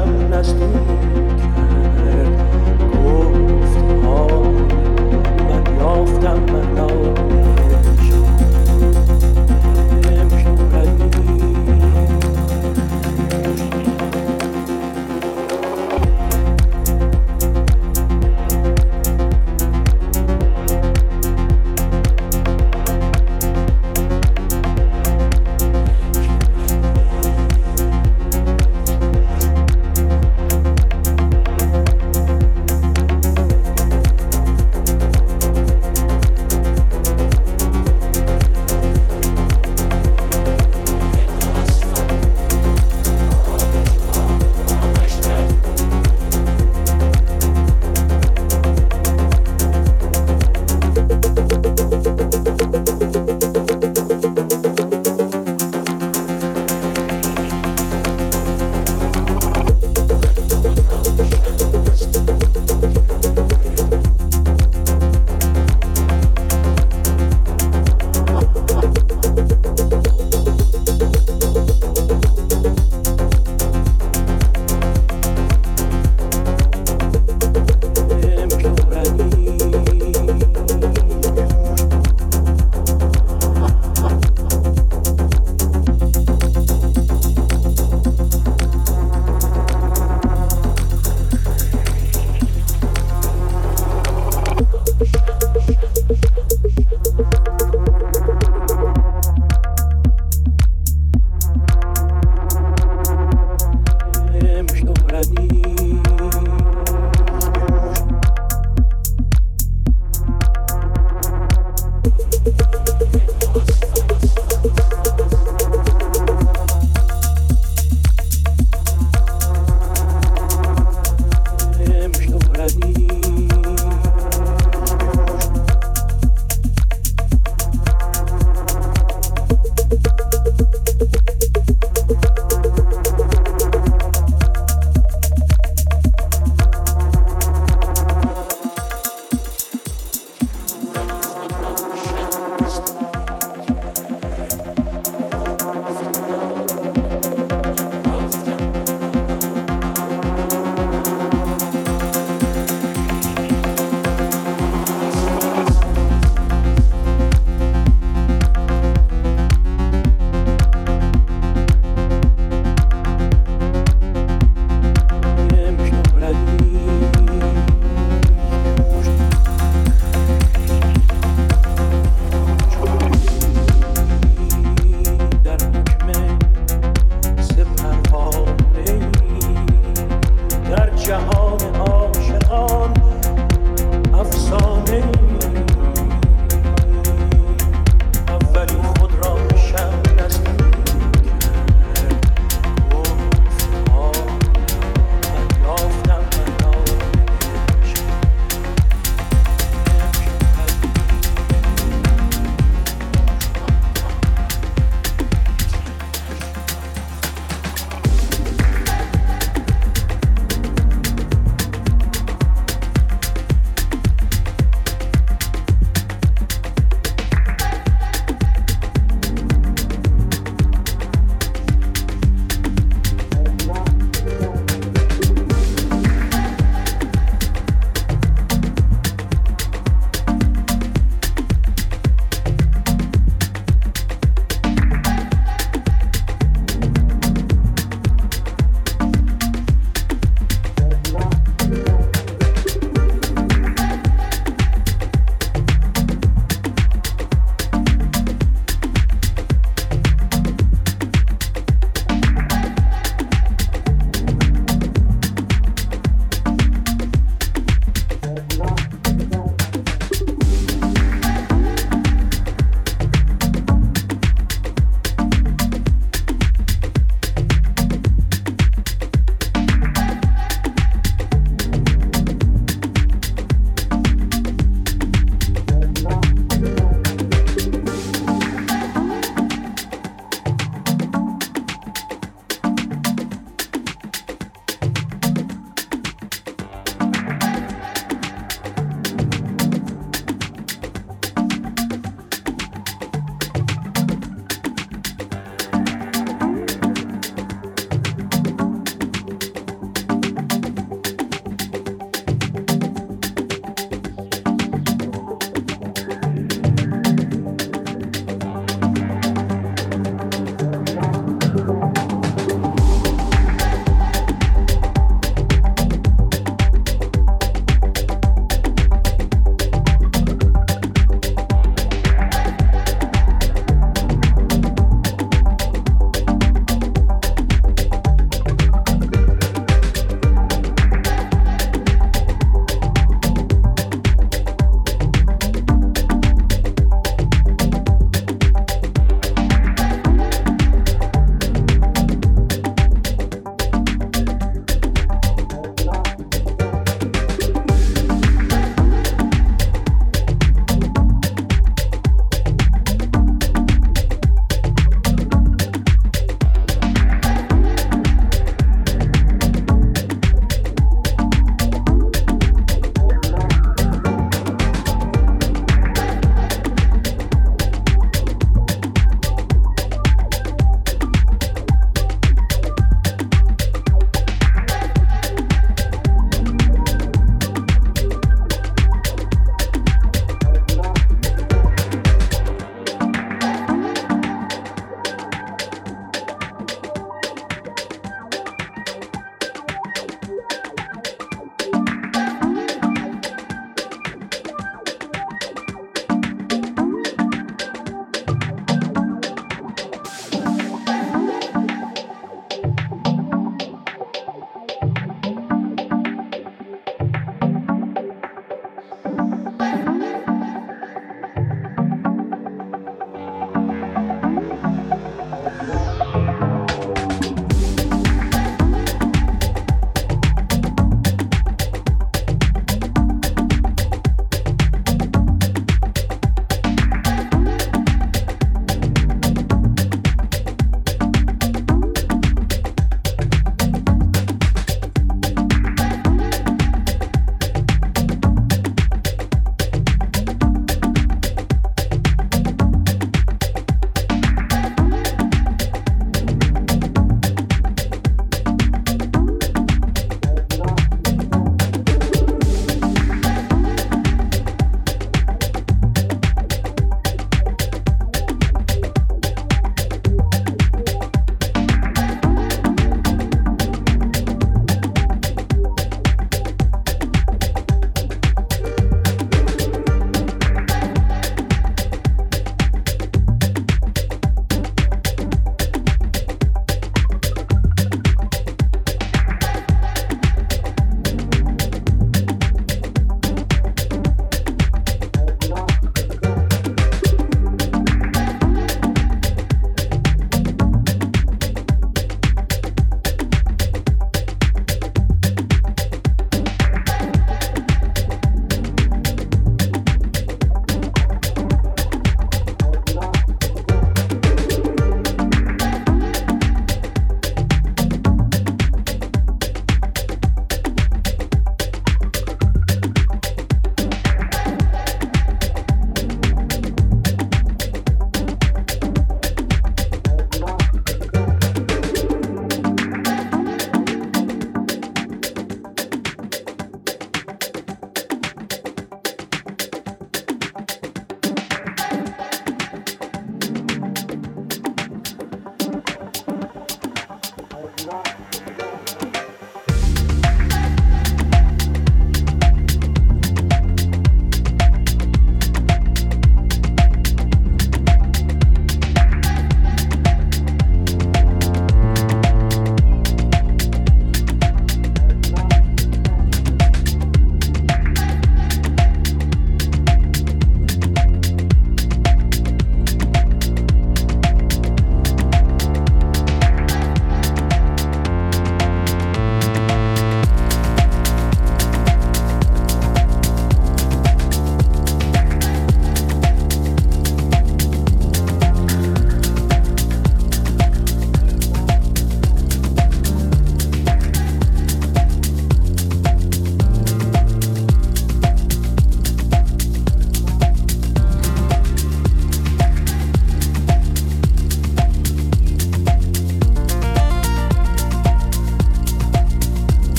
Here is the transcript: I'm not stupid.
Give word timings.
I'm 0.00 0.30
not 0.30 0.46
stupid. 0.46 1.59